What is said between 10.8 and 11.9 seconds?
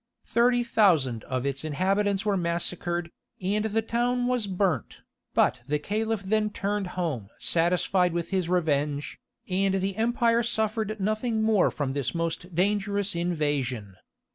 nothing more